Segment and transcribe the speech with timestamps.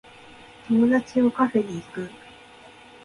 [0.67, 2.09] 友達をカフェに行く